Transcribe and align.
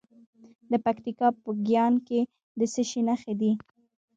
د 0.71 0.73
پکتیکا 0.85 1.27
په 1.43 1.49
ګیان 1.67 1.93
کې 2.07 2.19
د 2.59 2.61
څه 2.73 2.81
شي 2.89 3.01
نښې 3.07 3.33
دي؟ 3.39 3.51